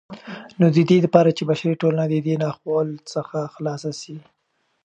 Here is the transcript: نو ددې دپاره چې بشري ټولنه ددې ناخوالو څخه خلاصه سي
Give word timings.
نو 0.59 0.65
ددې 0.75 0.97
دپاره 1.05 1.29
چې 1.37 1.43
بشري 1.49 1.73
ټولنه 1.81 2.03
ددې 2.13 2.35
ناخوالو 2.43 2.97
څخه 3.13 3.39
خلاصه 3.55 3.91
سي 4.01 4.15